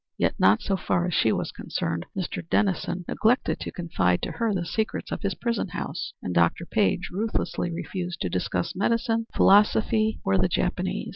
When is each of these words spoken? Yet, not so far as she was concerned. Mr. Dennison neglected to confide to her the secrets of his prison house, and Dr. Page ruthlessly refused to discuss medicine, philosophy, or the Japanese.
Yet, 0.17 0.33
not 0.39 0.63
so 0.63 0.77
far 0.77 1.05
as 1.05 1.13
she 1.13 1.31
was 1.31 1.51
concerned. 1.51 2.07
Mr. 2.17 2.41
Dennison 2.49 3.05
neglected 3.07 3.59
to 3.59 3.71
confide 3.71 4.23
to 4.23 4.31
her 4.31 4.51
the 4.51 4.65
secrets 4.65 5.11
of 5.11 5.21
his 5.21 5.35
prison 5.35 5.67
house, 5.67 6.13
and 6.23 6.33
Dr. 6.33 6.65
Page 6.65 7.09
ruthlessly 7.11 7.69
refused 7.71 8.19
to 8.21 8.27
discuss 8.29 8.75
medicine, 8.75 9.27
philosophy, 9.35 10.19
or 10.25 10.39
the 10.39 10.47
Japanese. 10.47 11.09